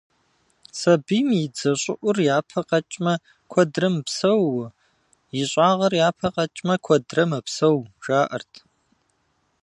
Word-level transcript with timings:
Сабийм 0.79 1.29
и 1.43 1.45
дзэ 1.55 1.71
щӏыӏур 1.81 2.17
япэ 2.37 2.59
къэкӏмэ, 2.69 3.13
куэдрэ 3.51 3.87
мыпсэууэ, 3.93 4.67
ищӏагъыр 5.41 5.93
япэ 6.07 6.27
къэкӏмэ, 6.35 6.75
куэдрэ 6.85 7.23
мэпсэу, 7.29 7.77
жаӏэрт. 8.03 8.53